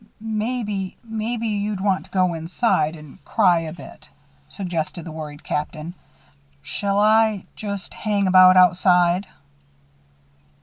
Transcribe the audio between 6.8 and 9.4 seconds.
I just hang about outside?"